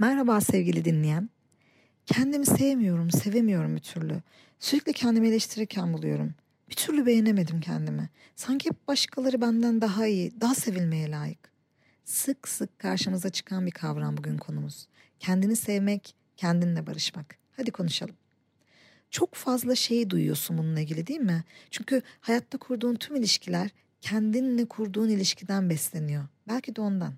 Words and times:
Merhaba 0.00 0.40
sevgili 0.40 0.84
dinleyen. 0.84 1.30
Kendimi 2.06 2.46
sevmiyorum, 2.46 3.10
sevemiyorum 3.10 3.76
bir 3.76 3.80
türlü. 3.80 4.22
Sürekli 4.58 4.92
kendimi 4.92 5.28
eleştirirken 5.28 5.92
buluyorum. 5.92 6.34
Bir 6.70 6.74
türlü 6.74 7.06
beğenemedim 7.06 7.60
kendimi. 7.60 8.08
Sanki 8.36 8.68
hep 8.68 8.88
başkaları 8.88 9.40
benden 9.40 9.80
daha 9.80 10.06
iyi, 10.06 10.40
daha 10.40 10.54
sevilmeye 10.54 11.10
layık. 11.10 11.50
Sık 12.04 12.48
sık 12.48 12.78
karşımıza 12.78 13.30
çıkan 13.30 13.66
bir 13.66 13.70
kavram 13.70 14.16
bugün 14.16 14.38
konumuz. 14.38 14.86
Kendini 15.18 15.56
sevmek, 15.56 16.14
kendinle 16.36 16.86
barışmak. 16.86 17.36
Hadi 17.56 17.70
konuşalım. 17.70 18.16
Çok 19.10 19.34
fazla 19.34 19.74
şey 19.74 20.10
duyuyorsun 20.10 20.58
bununla 20.58 20.80
ilgili 20.80 21.06
değil 21.06 21.20
mi? 21.20 21.44
Çünkü 21.70 22.02
hayatta 22.20 22.58
kurduğun 22.58 22.94
tüm 22.94 23.16
ilişkiler 23.16 23.70
kendinle 24.00 24.64
kurduğun 24.64 25.08
ilişkiden 25.08 25.70
besleniyor. 25.70 26.24
Belki 26.48 26.76
de 26.76 26.80
ondan. 26.80 27.14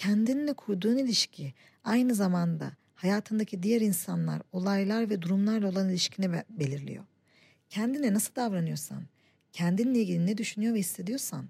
Kendinle 0.00 0.52
kurduğun 0.52 0.98
ilişki 0.98 1.54
aynı 1.84 2.14
zamanda 2.14 2.72
hayatındaki 2.94 3.62
diğer 3.62 3.80
insanlar, 3.80 4.42
olaylar 4.52 5.10
ve 5.10 5.22
durumlarla 5.22 5.68
olan 5.68 5.88
ilişkini 5.88 6.42
belirliyor. 6.50 7.04
Kendine 7.68 8.14
nasıl 8.14 8.34
davranıyorsan, 8.34 9.02
kendinle 9.52 9.98
ilgili 9.98 10.26
ne 10.26 10.38
düşünüyor 10.38 10.74
ve 10.74 10.78
hissediyorsan 10.78 11.48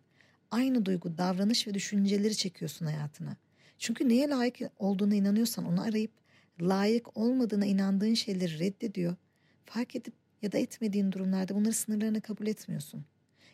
aynı 0.51 0.85
duygu, 0.87 1.19
davranış 1.19 1.67
ve 1.67 1.75
düşünceleri 1.75 2.37
çekiyorsun 2.37 2.87
hayatına. 2.87 3.37
Çünkü 3.79 4.09
neye 4.09 4.29
layık 4.29 4.57
olduğuna 4.79 5.15
inanıyorsan 5.15 5.65
onu 5.65 5.83
arayıp 5.83 6.13
layık 6.61 7.17
olmadığına 7.17 7.67
inandığın 7.67 8.15
şeyleri 8.15 8.59
reddediyor. 8.59 9.17
Fark 9.65 9.97
edip 9.97 10.15
ya 10.43 10.53
da 10.53 10.59
etmediğin 10.59 11.13
durumlarda 11.13 11.55
bunları 11.55 11.73
sınırlarını 11.73 12.21
kabul 12.21 12.47
etmiyorsun. 12.47 13.05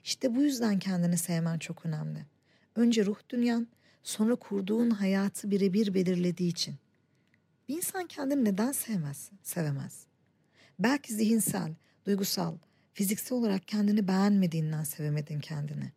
İşte 0.04 0.34
bu 0.34 0.42
yüzden 0.42 0.78
kendini 0.78 1.18
sevmen 1.18 1.58
çok 1.58 1.86
önemli. 1.86 2.26
Önce 2.76 3.06
ruh 3.06 3.18
dünyan, 3.28 3.68
sonra 4.06 4.34
kurduğun 4.34 4.90
hayatı 4.90 5.50
birebir 5.50 5.94
belirlediği 5.94 6.50
için. 6.50 6.74
Bir 7.68 7.76
insan 7.76 8.06
kendini 8.06 8.44
neden 8.44 8.72
sevmez, 8.72 9.30
sevemez? 9.42 10.06
Belki 10.78 11.14
zihinsel, 11.14 11.74
duygusal, 12.06 12.56
fiziksel 12.92 13.38
olarak 13.38 13.68
kendini 13.68 14.08
beğenmediğinden 14.08 14.84
sevemedin 14.84 15.40
kendini. 15.40 15.92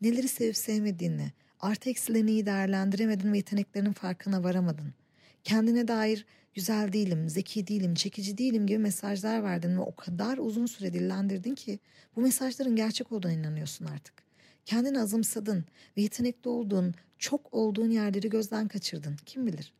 Neleri 0.00 0.28
sevip 0.28 0.56
sevmediğini, 0.56 1.32
artı 1.60 1.90
eksilerini 1.90 2.30
iyi 2.30 2.46
değerlendiremedin 2.46 3.32
ve 3.32 3.36
yeteneklerinin 3.36 3.92
farkına 3.92 4.44
varamadın. 4.44 4.94
Kendine 5.44 5.88
dair 5.88 6.26
güzel 6.54 6.92
değilim, 6.92 7.28
zeki 7.28 7.66
değilim, 7.66 7.94
çekici 7.94 8.38
değilim 8.38 8.66
gibi 8.66 8.78
mesajlar 8.78 9.42
verdin 9.42 9.76
ve 9.76 9.80
o 9.80 9.96
kadar 9.96 10.38
uzun 10.38 10.66
süre 10.66 10.92
dillendirdin 10.92 11.54
ki 11.54 11.78
bu 12.16 12.20
mesajların 12.20 12.76
gerçek 12.76 13.12
olduğuna 13.12 13.32
inanıyorsun 13.32 13.84
artık. 13.84 14.23
Kendini 14.64 15.00
azımsadın 15.00 15.64
ve 15.96 16.02
yetenekli 16.02 16.48
olduğun, 16.48 16.94
çok 17.18 17.54
olduğun 17.54 17.90
yerleri 17.90 18.30
gözden 18.30 18.68
kaçırdın. 18.68 19.16
Kim 19.26 19.46
bilir? 19.46 19.72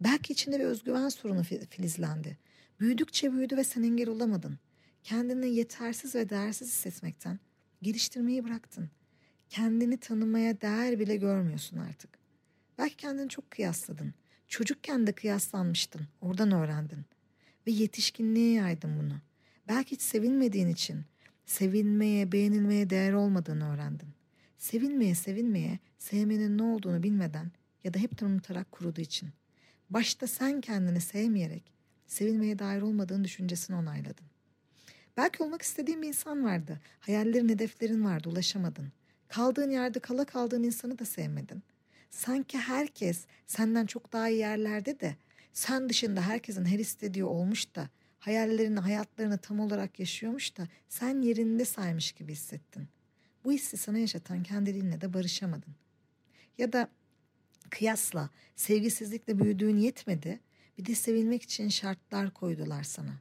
Belki 0.00 0.32
içinde 0.32 0.58
bir 0.58 0.64
özgüven 0.64 1.08
sorunu 1.08 1.42
filizlendi. 1.70 2.38
Büyüdükçe 2.80 3.32
büyüdü 3.32 3.56
ve 3.56 3.64
sen 3.64 3.82
engel 3.82 4.08
olamadın. 4.08 4.58
Kendini 5.02 5.54
yetersiz 5.54 6.14
ve 6.14 6.28
değersiz 6.28 6.68
hissetmekten 6.68 7.38
geliştirmeyi 7.82 8.44
bıraktın. 8.44 8.90
Kendini 9.48 9.96
tanımaya 9.96 10.60
değer 10.60 11.00
bile 11.00 11.16
görmüyorsun 11.16 11.76
artık. 11.76 12.18
Belki 12.78 12.96
kendini 12.96 13.28
çok 13.28 13.50
kıyasladın. 13.50 14.14
Çocukken 14.48 15.06
de 15.06 15.12
kıyaslanmıştın. 15.12 16.00
Oradan 16.20 16.52
öğrendin. 16.52 17.04
Ve 17.66 17.70
yetişkinliğe 17.70 18.52
yaydın 18.52 18.98
bunu. 18.98 19.14
Belki 19.68 19.92
hiç 19.92 20.00
sevilmediğin 20.00 20.68
için 20.68 21.04
sevilmeye, 21.46 22.32
beğenilmeye 22.32 22.90
değer 22.90 23.12
olmadığını 23.12 23.74
öğrendin. 23.74 24.08
Sevilmeye, 24.58 25.14
sevilmeye, 25.14 25.78
sevmenin 25.98 26.58
ne 26.58 26.62
olduğunu 26.62 27.02
bilmeden 27.02 27.50
ya 27.84 27.94
da 27.94 27.98
hep 27.98 28.22
unutarak 28.22 28.72
kuruduğu 28.72 29.00
için. 29.00 29.28
Başta 29.90 30.26
sen 30.26 30.60
kendini 30.60 31.00
sevmeyerek 31.00 31.72
sevilmeye 32.06 32.58
dair 32.58 32.82
olmadığın 32.82 33.24
düşüncesini 33.24 33.76
onayladın. 33.76 34.26
Belki 35.16 35.42
olmak 35.42 35.62
istediğin 35.62 36.02
bir 36.02 36.08
insan 36.08 36.44
vardı. 36.44 36.80
Hayallerin, 37.00 37.48
hedeflerin 37.48 38.04
vardı, 38.04 38.28
ulaşamadın. 38.28 38.92
Kaldığın 39.28 39.70
yerde 39.70 39.98
kala 39.98 40.24
kaldığın 40.24 40.62
insanı 40.62 40.98
da 40.98 41.04
sevmedin. 41.04 41.62
Sanki 42.10 42.58
herkes 42.58 43.26
senden 43.46 43.86
çok 43.86 44.12
daha 44.12 44.28
iyi 44.28 44.38
yerlerde 44.38 45.00
de 45.00 45.16
sen 45.52 45.88
dışında 45.88 46.22
herkesin 46.22 46.64
her 46.64 46.78
istediği 46.78 47.24
olmuş 47.24 47.74
da 47.74 47.88
hayallerini, 48.18 48.80
hayatlarını 48.80 49.38
tam 49.38 49.60
olarak 49.60 50.00
yaşıyormuş 50.00 50.56
da 50.56 50.68
sen 50.88 51.22
yerinde 51.22 51.64
saymış 51.64 52.12
gibi 52.12 52.32
hissettin. 52.32 52.88
Bu 53.46 53.52
hissi 53.52 53.76
sana 53.76 53.98
yaşatan 53.98 54.42
kendiliğinle 54.42 55.00
de 55.00 55.14
barışamadın. 55.14 55.74
Ya 56.58 56.72
da 56.72 56.88
kıyasla 57.70 58.30
sevgisizlikle 58.56 59.38
büyüdüğün 59.38 59.76
yetmedi, 59.76 60.40
bir 60.78 60.86
de 60.86 60.94
sevilmek 60.94 61.42
için 61.42 61.68
şartlar 61.68 62.30
koydular 62.30 62.82
sana. 62.82 63.20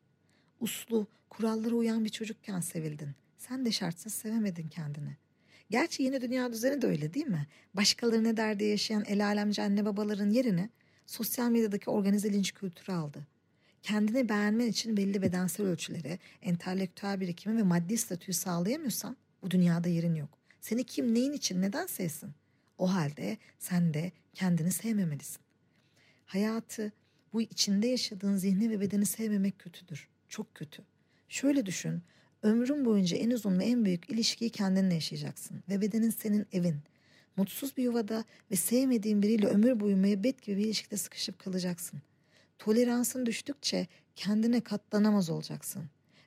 Uslu, 0.59 1.07
kurallara 1.29 1.75
uyan 1.75 2.05
bir 2.05 2.09
çocukken 2.09 2.59
sevildin. 2.59 3.09
Sen 3.37 3.65
de 3.65 3.71
şartsız 3.71 4.13
sevemedin 4.13 4.67
kendini. 4.67 5.17
Gerçi 5.69 6.03
yeni 6.03 6.21
dünya 6.21 6.53
düzeni 6.53 6.81
de 6.81 6.87
öyle 6.87 7.13
değil 7.13 7.27
mi? 7.27 7.47
Başkaları 7.73 8.23
ne 8.23 8.37
derdi 8.37 8.63
yaşayan 8.63 9.05
el 9.07 9.25
alemci 9.25 9.61
anne 9.61 9.85
babaların 9.85 10.29
yerini 10.29 10.69
sosyal 11.05 11.49
medyadaki 11.49 11.89
organize 11.89 12.33
linç 12.33 12.53
kültürü 12.53 12.95
aldı. 12.95 13.27
Kendini 13.83 14.29
beğenmen 14.29 14.67
için 14.67 14.97
belli 14.97 15.21
bedensel 15.21 15.65
ölçüleri, 15.65 16.19
entelektüel 16.41 17.19
birikimi 17.19 17.57
ve 17.57 17.63
maddi 17.63 17.97
statüyü 17.97 18.33
sağlayamıyorsan 18.33 19.17
bu 19.45 19.51
dünyada 19.51 19.89
yerin 19.89 20.16
yok. 20.16 20.29
Seni 20.61 20.83
kim 20.83 21.13
neyin 21.13 21.33
için 21.33 21.61
neden 21.61 21.85
sevsin? 21.85 22.31
O 22.78 22.94
halde 22.94 23.38
sen 23.59 23.94
de 23.94 24.11
kendini 24.33 24.72
sevmemelisin. 24.72 25.41
Hayatı, 26.25 26.91
bu 27.33 27.41
içinde 27.41 27.88
yaşadığın 27.88 28.35
zihni 28.35 28.69
ve 28.69 28.79
bedeni 28.79 29.05
sevmemek 29.05 29.59
kötüdür. 29.59 30.07
Çok 30.29 30.55
kötü. 30.55 30.84
Şöyle 31.29 31.66
düşün, 31.66 32.01
ömrün 32.44 32.85
boyunca 32.85 33.17
en 33.17 33.31
uzun 33.31 33.59
ve 33.59 33.66
en 33.66 33.85
büyük 33.85 34.09
ilişkiyi 34.09 34.50
kendinle 34.50 34.94
yaşayacaksın 34.94 35.63
ve 35.69 35.81
bedenin 35.81 36.09
senin 36.09 36.45
evin. 36.51 36.78
Mutsuz 37.38 37.78
bir 37.78 37.84
yuvada 37.84 38.23
ve 38.51 38.55
sevmediğin 38.55 39.22
biriyle 39.22 39.47
ömür 39.47 39.79
boyu 39.79 39.97
müebbet 39.97 40.41
gibi 40.41 40.57
bir 40.57 40.66
ilişkide 40.66 40.97
sıkışıp 40.97 41.39
kalacaksın. 41.39 42.01
Toleransın 42.59 43.25
düştükçe 43.25 43.88
kendine 44.16 44.61
katlanamaz 44.61 45.29
olacaksın. 45.29 45.84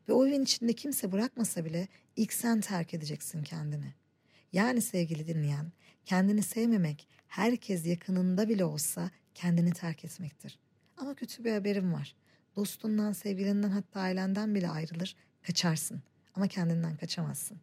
Ve 0.08 0.12
o 0.12 0.26
evin 0.26 0.42
içinde 0.42 0.72
kimse 0.72 1.12
bırakmasa 1.12 1.64
bile 1.64 1.88
ilk 2.18 2.32
sen 2.32 2.60
terk 2.60 2.94
edeceksin 2.94 3.42
kendini. 3.42 3.94
Yani 4.52 4.80
sevgili 4.82 5.26
dinleyen, 5.26 5.72
kendini 6.04 6.42
sevmemek 6.42 7.08
herkes 7.28 7.86
yakınında 7.86 8.48
bile 8.48 8.64
olsa 8.64 9.10
kendini 9.34 9.72
terk 9.72 10.04
etmektir. 10.04 10.58
Ama 10.96 11.14
kötü 11.14 11.44
bir 11.44 11.52
haberim 11.52 11.92
var. 11.92 12.14
Dostundan, 12.56 13.12
sevgilinden 13.12 13.70
hatta 13.70 14.00
ailenden 14.00 14.54
bile 14.54 14.68
ayrılır, 14.68 15.16
kaçarsın. 15.42 16.02
Ama 16.34 16.48
kendinden 16.48 16.96
kaçamazsın. 16.96 17.60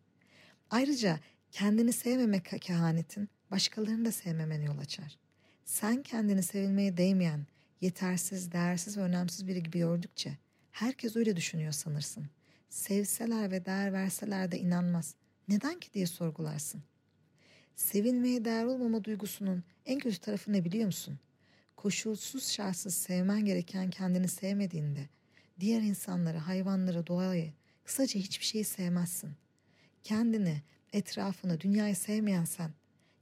Ayrıca 0.70 1.20
kendini 1.52 1.94
sevmemek 1.94 2.62
kehanetin 2.62 3.30
başkalarını 3.52 4.06
da 4.06 4.12
sevmemene 4.12 4.64
yol 4.64 4.78
açar. 4.78 5.18
Sen 5.66 6.04
kendini 6.04 6.44
sevilmeye 6.44 6.98
değmeyen, 6.98 7.48
yetersiz, 7.82 8.52
değersiz 8.52 8.98
ve 8.98 9.02
önemsiz 9.02 9.48
biri 9.48 9.64
gibi 9.64 9.80
gördükçe 9.80 10.38
herkes 10.72 11.16
öyle 11.16 11.36
düşünüyor 11.36 11.72
sanırsın. 11.72 12.30
Sevseler 12.70 13.52
ve 13.52 13.66
değer 13.66 13.94
verseler 13.94 14.52
de 14.52 14.60
inanmaz. 14.60 15.16
Neden 15.48 15.80
ki 15.80 15.94
diye 15.94 16.08
sorgularsın. 16.08 16.84
Sevilmeye 17.76 18.46
değer 18.46 18.66
olmama 18.66 19.04
duygusunun 19.04 19.64
en 19.86 20.00
kötü 20.00 20.18
tarafı 20.18 20.54
ne 20.54 20.66
biliyor 20.66 20.86
musun? 20.86 21.20
Koşulsuz 21.76 22.50
şartsız 22.50 22.94
sevmen 22.94 23.46
gereken 23.46 23.90
kendini 23.90 24.28
sevmediğinde 24.28 25.10
diğer 25.60 25.82
insanları, 25.82 26.38
hayvanları, 26.38 27.08
doğayı, 27.08 27.54
kısaca 27.84 28.20
hiçbir 28.20 28.46
şeyi 28.46 28.64
sevmezsin. 28.64 29.32
Kendini, 30.04 30.62
etrafını, 30.94 31.62
dünyayı 31.62 31.96
sevmeyen 31.96 32.46
sen, 32.46 32.72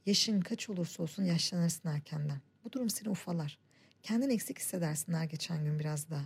yaşın 0.06 0.40
kaç 0.40 0.68
olursa 0.68 1.02
olsun 1.02 1.24
yaşlanırsın 1.24 1.88
erkenden. 1.88 2.40
Bu 2.64 2.72
durum 2.72 2.90
seni 2.90 3.08
ufalar. 3.08 3.58
Kendini 4.02 4.32
eksik 4.32 4.58
hissedersin 4.58 5.12
her 5.12 5.24
geçen 5.24 5.64
gün 5.64 5.78
biraz 5.78 6.10
daha. 6.10 6.24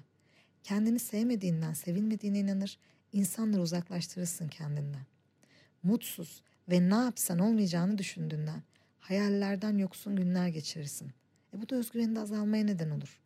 Kendini 0.62 0.98
sevmediğinden, 0.98 1.72
sevilmediğine 1.72 2.38
inanır, 2.38 2.78
insanları 3.12 3.62
uzaklaştırırsın 3.62 4.48
kendinden. 4.48 5.06
Mutsuz 5.82 6.42
ve 6.68 6.90
ne 6.90 6.94
yapsan 6.94 7.38
olmayacağını 7.38 7.98
düşündüğünden, 7.98 8.62
hayallerden 8.98 9.78
yoksun 9.78 10.16
günler 10.16 10.48
geçirirsin. 10.48 11.12
E 11.54 11.62
bu 11.62 11.68
da 11.68 11.76
özgüveninde 11.76 12.20
azalmaya 12.20 12.64
neden 12.64 12.90
olur. 12.90 13.20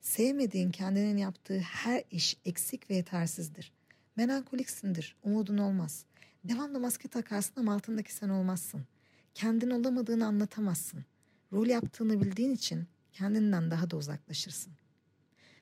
Sevmediğin 0.00 0.70
kendinin 0.70 1.16
yaptığı 1.16 1.58
her 1.58 2.04
iş 2.10 2.36
eksik 2.44 2.90
ve 2.90 2.94
yetersizdir. 2.94 3.72
Melankoliksindir, 4.16 5.16
umudun 5.22 5.58
olmaz. 5.58 6.04
Devamlı 6.44 6.80
maske 6.80 7.08
takarsın 7.08 7.60
ama 7.60 7.74
altındaki 7.74 8.14
sen 8.14 8.28
olmazsın. 8.28 8.86
Kendin 9.34 9.70
olamadığını 9.70 10.26
anlatamazsın. 10.26 11.04
Rol 11.52 11.66
yaptığını 11.66 12.20
bildiğin 12.20 12.50
için 12.50 12.86
kendinden 13.12 13.70
daha 13.70 13.90
da 13.90 13.96
uzaklaşırsın. 13.96 14.72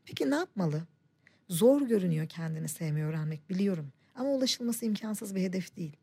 Peki 0.04 0.30
ne 0.30 0.34
yapmalı? 0.34 0.82
Zor 1.49 1.82
görünüyor 1.82 2.29
kendini 2.29 2.69
sevmeyi 2.69 3.06
öğrenmek 3.06 3.50
biliyorum. 3.50 3.93
Ama 4.14 4.31
ulaşılması 4.31 4.85
imkansız 4.85 5.35
bir 5.35 5.43
hedef 5.43 5.76
değil. 5.76 5.96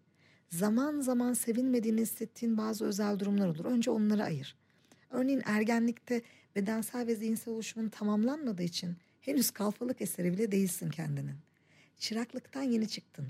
Zaman 0.50 1.00
zaman 1.00 1.34
sevilmediğini 1.34 2.02
hissettiğin 2.02 2.58
bazı 2.58 2.86
özel 2.86 3.20
durumlar 3.20 3.48
olur. 3.48 3.66
Önce 3.66 3.92
onları 3.92 4.24
ayır. 4.24 4.56
Örneğin 5.10 5.42
ergenlikte 5.46 6.22
bedensel 6.56 7.08
ve 7.08 7.16
zihinsel 7.16 7.54
oluşumun 7.54 7.90
tamamlanmadığı 7.90 8.64
için 8.64 8.96
henüz 9.22 9.52
kalfalık 9.52 10.02
eseri 10.02 10.34
bile 10.34 10.52
değilsin 10.52 10.90
kendinin. 10.90 11.36
Çıraklıktan 11.98 12.64
yeni 12.64 12.88
çıktın. 12.88 13.28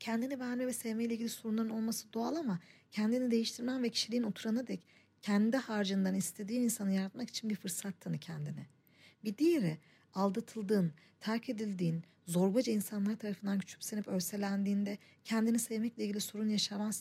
Kendini 0.00 0.40
beğenme 0.40 0.66
ve 0.66 0.72
sevme 0.72 1.04
ile 1.04 1.14
ilgili 1.14 1.28
sorunların 1.28 1.70
olması 1.70 2.12
doğal 2.12 2.36
ama 2.36 2.60
kendini 2.90 3.30
değiştirmen 3.30 3.82
ve 3.82 3.88
kişiliğin 3.88 4.22
oturana 4.22 4.66
dek 4.66 4.86
kendi 5.22 5.56
harcından 5.56 6.14
istediğin 6.14 6.62
insanı 6.62 6.92
yaratmak 6.92 7.30
için 7.30 7.50
bir 7.50 7.56
fırsat 7.56 8.00
tanı 8.00 8.18
kendine. 8.18 8.66
Bir 9.24 9.38
diğeri 9.38 9.78
aldatıldığın, 10.16 10.92
terk 11.20 11.48
edildiğin, 11.48 12.02
zorbaca 12.26 12.72
insanlar 12.72 13.16
tarafından 13.16 13.58
küçümsenip 13.58 14.08
örselendiğinde 14.08 14.98
kendini 15.24 15.58
sevmekle 15.58 16.04
ilgili 16.04 16.20
sorun 16.20 16.48
yaşaman 16.48 16.92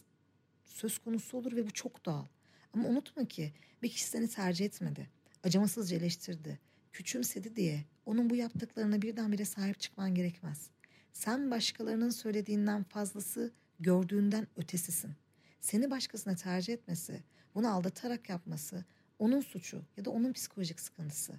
söz 0.63 0.97
konusu 0.97 1.37
olur 1.37 1.55
ve 1.55 1.67
bu 1.67 1.71
çok 1.71 2.05
doğal. 2.05 2.25
Ama 2.73 2.87
unutma 2.87 3.25
ki 3.25 3.53
bir 3.83 3.89
kişi 3.89 4.05
seni 4.05 4.27
tercih 4.27 4.65
etmedi, 4.65 5.09
acımasızca 5.43 5.97
eleştirdi, 5.97 6.59
küçümsedi 6.91 7.55
diye 7.55 7.85
onun 8.05 8.29
bu 8.29 8.35
yaptıklarına 8.35 9.01
birdenbire 9.01 9.45
sahip 9.45 9.79
çıkman 9.79 10.15
gerekmez. 10.15 10.69
Sen 11.13 11.51
başkalarının 11.51 12.09
söylediğinden 12.09 12.83
fazlası 12.83 13.53
gördüğünden 13.79 14.47
ötesisin. 14.55 15.11
Seni 15.61 15.91
başkasına 15.91 16.35
tercih 16.35 16.73
etmesi, 16.73 17.23
bunu 17.55 17.73
aldatarak 17.73 18.29
yapması 18.29 18.85
onun 19.19 19.41
suçu 19.41 19.81
ya 19.97 20.05
da 20.05 20.09
onun 20.09 20.33
psikolojik 20.33 20.79
sıkıntısı. 20.79 21.33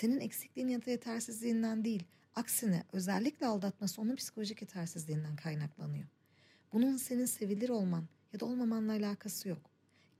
Senin 0.00 0.20
eksikliğin 0.20 0.68
ya 0.68 0.86
da 0.86 0.90
yetersizliğinden 0.90 1.84
değil, 1.84 2.04
aksine 2.34 2.84
özellikle 2.92 3.46
aldatması 3.46 4.00
onun 4.00 4.16
psikolojik 4.16 4.62
yetersizliğinden 4.62 5.36
kaynaklanıyor. 5.36 6.06
Bunun 6.72 6.96
senin 6.96 7.24
sevilir 7.24 7.68
olman 7.68 8.04
ya 8.32 8.40
da 8.40 8.46
olmamanla 8.46 8.92
alakası 8.92 9.48
yok. 9.48 9.70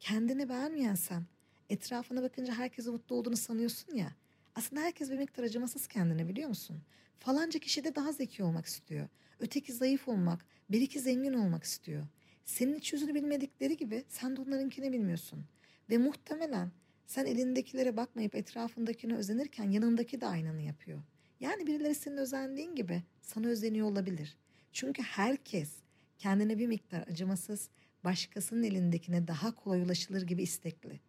Kendini 0.01 0.49
beğenmeyen 0.49 0.95
sen, 0.95 1.27
etrafına 1.69 2.23
bakınca 2.23 2.55
herkese 2.55 2.91
mutlu 2.91 3.17
olduğunu 3.17 3.37
sanıyorsun 3.37 3.95
ya, 3.95 4.13
aslında 4.55 4.83
herkes 4.83 5.11
bir 5.11 5.19
miktar 5.19 5.43
acımasız 5.43 5.87
kendine 5.87 6.29
biliyor 6.29 6.49
musun? 6.49 6.83
Falanca 7.19 7.61
kişi 7.61 7.85
de 7.85 7.95
daha 7.95 8.13
zeki 8.13 8.43
olmak 8.43 8.67
istiyor. 8.67 9.09
Öteki 9.39 9.73
zayıf 9.73 10.09
olmak, 10.09 10.47
bir 10.71 10.81
iki 10.81 11.01
zengin 11.01 11.33
olmak 11.33 11.65
istiyor. 11.65 12.07
Senin 12.45 12.75
iç 12.75 12.93
yüzünü 12.93 13.15
bilmedikleri 13.15 13.77
gibi 13.77 14.05
sen 14.09 14.37
de 14.37 14.41
onlarınkini 14.41 14.93
bilmiyorsun. 14.93 15.45
Ve 15.91 15.99
muhtemelen 15.99 16.71
sen 17.11 17.27
elindekilere 17.27 17.97
bakmayıp 17.97 18.35
etrafındakine 18.35 19.15
özenirken 19.17 19.71
yanındaki 19.71 20.21
de 20.21 20.27
aynını 20.27 20.63
yapıyor. 20.63 21.03
Yani 21.41 21.67
birileri 21.67 21.95
senin 21.95 22.17
özendiğin 22.17 22.75
gibi 22.75 23.03
sana 23.23 23.47
özeniyor 23.47 23.87
olabilir. 23.87 24.37
Çünkü 24.73 25.03
herkes 25.03 25.73
kendine 26.19 26.59
bir 26.59 26.67
miktar 26.67 27.09
acımasız, 27.09 27.69
başkasının 28.05 28.63
elindekine 28.63 29.29
daha 29.29 29.55
kolay 29.55 29.83
ulaşılır 29.83 30.23
gibi 30.23 30.43
istekli. 30.43 31.01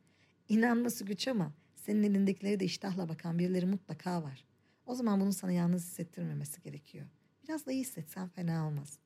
İnanması 0.49 1.05
güç 1.05 1.27
ama 1.27 1.53
senin 1.75 2.03
elindekilere 2.03 2.59
de 2.59 2.65
iştahla 2.65 3.09
bakan 3.09 3.39
birileri 3.39 3.65
mutlaka 3.65 4.23
var. 4.23 4.45
O 4.85 4.95
zaman 4.95 5.21
bunu 5.21 5.33
sana 5.33 5.51
yalnız 5.51 5.85
hissettirmemesi 5.85 6.61
gerekiyor. 6.61 7.05
Biraz 7.43 7.65
da 7.65 7.71
iyi 7.71 7.81
hissetsen 7.81 8.29
fena 8.29 8.67
olmaz. 8.67 8.99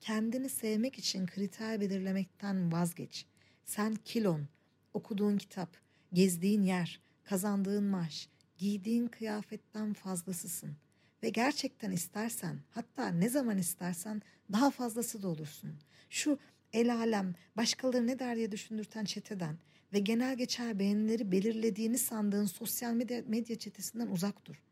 Kendini 0.00 0.48
sevmek 0.48 0.98
için 0.98 1.26
kriter 1.26 1.80
belirlemekten 1.80 2.72
vazgeç. 2.72 3.26
Sen 3.64 3.94
kilon, 3.94 4.48
okuduğun 4.94 5.36
kitap, 5.36 5.82
gezdiğin 6.12 6.62
yer, 6.62 7.00
kazandığın 7.24 7.84
maaş, 7.84 8.28
giydiğin 8.58 9.06
kıyafetten 9.06 9.92
fazlasısın. 9.92 10.76
Ve 11.22 11.28
gerçekten 11.28 11.90
istersen, 11.90 12.58
hatta 12.70 13.08
ne 13.08 13.28
zaman 13.28 13.58
istersen 13.58 14.22
daha 14.52 14.70
fazlası 14.70 15.22
da 15.22 15.28
olursun. 15.28 15.74
Şu 16.10 16.38
el 16.72 16.94
alem, 16.94 17.34
başkaları 17.56 18.06
ne 18.06 18.18
der 18.18 18.36
diye 18.36 18.52
düşündürten 18.52 19.04
çeteden 19.04 19.58
ve 19.92 19.98
genel 19.98 20.36
geçer 20.36 20.78
beğenileri 20.78 21.32
belirlediğini 21.32 21.98
sandığın 21.98 22.46
sosyal 22.46 22.92
medya, 22.92 23.22
medya 23.26 23.58
çetesinden 23.58 24.06
uzak 24.06 24.46
dur. 24.46 24.62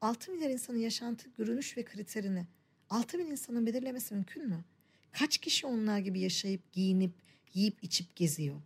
6 0.00 0.32
milyar 0.32 0.50
insanın 0.50 0.78
yaşantı, 0.78 1.30
görünüş 1.38 1.76
ve 1.76 1.84
kriterini 1.84 2.46
6 2.90 3.18
bin 3.18 3.26
insanın 3.26 3.66
belirlemesi 3.66 4.14
mümkün 4.14 4.48
mü? 4.48 4.64
Kaç 5.12 5.38
kişi 5.38 5.66
onlar 5.66 5.98
gibi 5.98 6.20
yaşayıp, 6.20 6.72
giyinip, 6.72 7.12
yiyip, 7.54 7.84
içip 7.84 8.16
geziyor? 8.16 8.60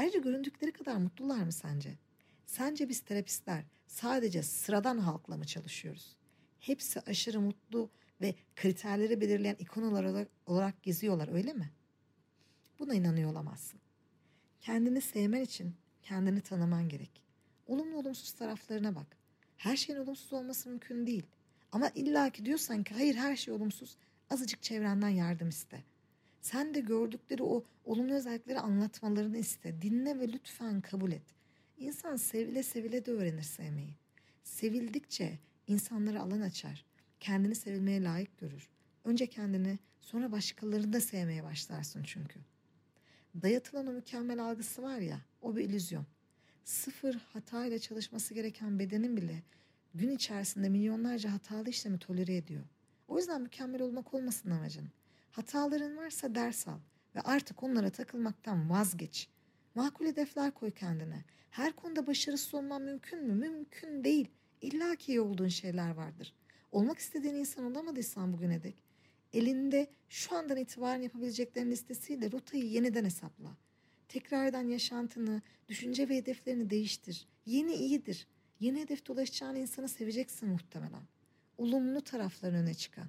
Ayrıca 0.00 0.20
göründükleri 0.20 0.72
kadar 0.72 0.96
mutlular 0.96 1.42
mı 1.42 1.52
sence? 1.52 1.98
Sence 2.46 2.88
biz 2.88 3.00
terapistler 3.00 3.64
sadece 3.86 4.42
sıradan 4.42 4.98
halkla 4.98 5.36
mı 5.36 5.44
çalışıyoruz? 5.44 6.16
Hepsi 6.60 7.00
aşırı 7.00 7.40
mutlu 7.40 7.90
ve 8.20 8.34
kriterleri 8.56 9.20
belirleyen 9.20 9.56
ikonalar 9.58 10.04
olarak, 10.04 10.28
olarak 10.46 10.82
geziyorlar 10.82 11.28
öyle 11.32 11.52
mi? 11.52 11.70
Buna 12.78 12.94
inanıyor 12.94 13.30
olamazsın. 13.30 13.80
Kendini 14.60 15.00
sevmen 15.00 15.40
için 15.40 15.74
kendini 16.02 16.40
tanıman 16.40 16.88
gerek. 16.88 17.24
Olumlu 17.66 17.96
olumsuz 17.96 18.32
taraflarına 18.32 18.94
bak. 18.94 19.16
Her 19.56 19.76
şeyin 19.76 20.00
olumsuz 20.00 20.32
olması 20.32 20.68
mümkün 20.68 21.06
değil. 21.06 21.26
Ama 21.72 21.90
illaki 21.94 22.44
diyorsan 22.44 22.84
ki 22.84 22.94
hayır 22.94 23.14
her 23.14 23.36
şey 23.36 23.54
olumsuz 23.54 23.96
azıcık 24.30 24.62
çevrenden 24.62 25.08
yardım 25.08 25.48
iste. 25.48 25.84
Sen 26.40 26.74
de 26.74 26.80
gördükleri 26.80 27.42
o 27.42 27.64
olumlu 27.84 28.14
özellikleri 28.14 28.60
anlatmalarını 28.60 29.38
iste. 29.38 29.82
Dinle 29.82 30.18
ve 30.18 30.32
lütfen 30.32 30.80
kabul 30.80 31.12
et. 31.12 31.22
İnsan 31.78 32.16
sevile 32.16 32.62
sevile 32.62 33.06
de 33.06 33.10
öğrenir 33.10 33.42
sevmeyi. 33.42 33.94
Sevildikçe 34.42 35.38
insanlara 35.66 36.20
alan 36.20 36.40
açar. 36.40 36.84
Kendini 37.20 37.54
sevilmeye 37.54 38.02
layık 38.02 38.38
görür. 38.38 38.68
Önce 39.04 39.26
kendini 39.26 39.78
sonra 40.00 40.32
başkalarını 40.32 40.92
da 40.92 41.00
sevmeye 41.00 41.44
başlarsın 41.44 42.02
çünkü. 42.02 42.40
Dayatılan 43.42 43.86
o 43.86 43.92
mükemmel 43.92 44.44
algısı 44.44 44.82
var 44.82 44.98
ya 44.98 45.20
o 45.42 45.56
bir 45.56 45.64
illüzyon. 45.64 46.06
Sıfır 46.64 47.14
hatayla 47.14 47.78
çalışması 47.78 48.34
gereken 48.34 48.78
bedenin 48.78 49.16
bile 49.16 49.42
gün 49.94 50.10
içerisinde 50.10 50.68
milyonlarca 50.68 51.32
hatalı 51.32 51.68
işlemi 51.68 51.98
tolere 51.98 52.36
ediyor. 52.36 52.64
O 53.08 53.18
yüzden 53.18 53.42
mükemmel 53.42 53.82
olmak 53.82 54.14
olmasın 54.14 54.50
amacın. 54.50 54.88
Hataların 55.30 55.96
varsa 55.96 56.34
ders 56.34 56.68
al 56.68 56.78
ve 57.14 57.20
artık 57.20 57.62
onlara 57.62 57.90
takılmaktan 57.90 58.70
vazgeç. 58.70 59.28
Makul 59.74 60.06
hedefler 60.06 60.50
koy 60.50 60.70
kendine. 60.70 61.24
Her 61.50 61.72
konuda 61.72 62.06
başarısız 62.06 62.54
olman 62.54 62.82
mümkün 62.82 63.26
mü? 63.26 63.34
Mümkün 63.34 64.04
değil. 64.04 64.28
İlla 64.60 64.96
ki 64.96 65.12
iyi 65.12 65.20
olduğun 65.20 65.48
şeyler 65.48 65.90
vardır. 65.90 66.34
Olmak 66.72 66.98
istediğin 66.98 67.34
insan 67.34 67.64
olamadıysan 67.64 68.32
bugüne 68.32 68.62
dek 68.62 68.90
elinde 69.32 69.86
şu 70.08 70.36
andan 70.36 70.56
itibaren 70.56 71.02
yapabileceklerin 71.02 71.70
listesiyle 71.70 72.32
rotayı 72.32 72.64
yeniden 72.64 73.04
hesapla. 73.04 73.56
Tekrardan 74.08 74.68
yaşantını, 74.68 75.42
düşünce 75.68 76.08
ve 76.08 76.16
hedeflerini 76.16 76.70
değiştir. 76.70 77.28
Yeni 77.46 77.74
iyidir. 77.74 78.26
Yeni 78.60 78.80
hedefte 78.80 79.12
ulaşacağın 79.12 79.56
insanı 79.56 79.88
seveceksin 79.88 80.48
muhtemelen. 80.48 81.02
Olumlu 81.58 82.00
tarafların 82.00 82.56
öne 82.56 82.74
çıkan. 82.74 83.06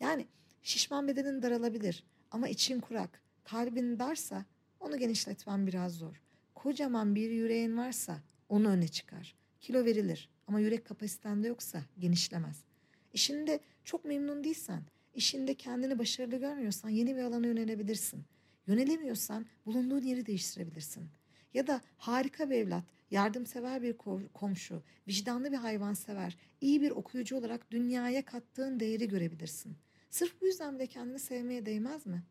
Yani 0.00 0.26
şişman 0.68 1.08
bedenin 1.08 1.42
daralabilir 1.42 2.04
ama 2.30 2.48
için 2.48 2.80
kurak, 2.80 3.22
kalbin 3.44 3.98
darsa 3.98 4.44
onu 4.80 4.98
genişletmen 4.98 5.66
biraz 5.66 5.94
zor. 5.94 6.22
Kocaman 6.54 7.14
bir 7.14 7.30
yüreğin 7.30 7.76
varsa 7.76 8.22
onu 8.48 8.68
öne 8.68 8.88
çıkar. 8.88 9.34
Kilo 9.60 9.84
verilir 9.84 10.28
ama 10.46 10.60
yürek 10.60 10.84
kapasitende 10.84 11.48
yoksa 11.48 11.82
genişlemez. 11.98 12.64
İşinde 13.12 13.60
çok 13.84 14.04
memnun 14.04 14.44
değilsen, 14.44 14.82
işinde 15.14 15.54
kendini 15.54 15.98
başarılı 15.98 16.36
görmüyorsan 16.36 16.88
yeni 16.88 17.16
bir 17.16 17.22
alana 17.22 17.46
yönelebilirsin. 17.46 18.24
Yönelemiyorsan 18.66 19.46
bulunduğun 19.66 20.02
yeri 20.02 20.26
değiştirebilirsin. 20.26 21.08
Ya 21.54 21.66
da 21.66 21.80
harika 21.98 22.50
bir 22.50 22.54
evlat, 22.54 22.84
yardımsever 23.10 23.82
bir 23.82 23.96
komşu, 24.34 24.82
vicdanlı 25.08 25.52
bir 25.52 25.56
hayvansever, 25.56 26.36
iyi 26.60 26.82
bir 26.82 26.90
okuyucu 26.90 27.36
olarak 27.36 27.70
dünyaya 27.70 28.24
kattığın 28.24 28.80
değeri 28.80 29.08
görebilirsin. 29.08 29.76
Sırf 30.10 30.40
bu 30.40 30.46
yüzden 30.46 30.74
bile 30.74 30.86
kendini 30.86 31.18
sevmeye 31.18 31.66
değmez 31.66 32.06
mi? 32.06 32.22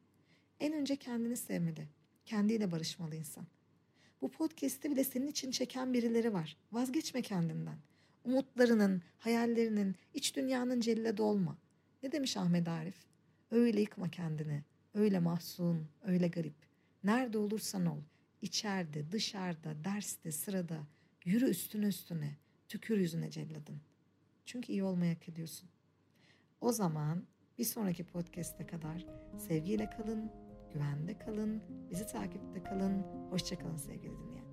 En 0.59 0.73
önce 0.73 0.95
kendini 0.95 1.37
sevmeli. 1.37 1.87
Kendiyle 2.25 2.71
barışmalı 2.71 3.15
insan. 3.15 3.45
Bu 4.21 4.31
podcast'i 4.31 4.91
bile 4.91 5.03
senin 5.03 5.27
için 5.27 5.51
çeken 5.51 5.93
birileri 5.93 6.33
var. 6.33 6.57
Vazgeçme 6.71 7.21
kendinden. 7.21 7.77
Umutlarının, 8.23 9.01
hayallerinin, 9.17 9.95
iç 10.13 10.35
dünyanın 10.35 10.79
celladı 10.79 11.23
olma. 11.23 11.57
Ne 12.03 12.11
demiş 12.11 12.37
Ahmet 12.37 12.67
Arif? 12.67 12.95
Öyle 13.51 13.81
yıkma 13.81 14.09
kendini. 14.11 14.63
Öyle 14.93 15.19
mahzun, 15.19 15.87
öyle 16.05 16.27
garip. 16.27 16.55
Nerede 17.03 17.37
olursan 17.37 17.85
ol. 17.85 17.99
içeride, 18.41 19.11
dışarıda, 19.11 19.83
derste, 19.83 20.31
sırada. 20.31 20.79
Yürü 21.25 21.45
üstüne 21.49 21.85
üstüne. 21.85 22.37
Tükür 22.67 22.97
yüzüne 22.97 23.31
celladın. 23.31 23.81
Çünkü 24.45 24.71
iyi 24.71 24.83
olmayı 24.83 25.13
hak 25.13 25.29
ediyorsun. 25.29 25.69
O 26.61 26.71
zaman 26.71 27.23
bir 27.57 27.63
sonraki 27.63 28.03
podcast'e 28.03 28.67
kadar 28.67 29.05
sevgiyle 29.37 29.89
kalın, 29.89 30.31
güvende 30.73 31.17
kalın, 31.17 31.61
bizi 31.91 32.07
takipte 32.07 32.63
kalın. 32.63 33.03
Hoşçakalın 33.29 33.77
sevgili 33.77 34.17
dinleyen. 34.17 34.46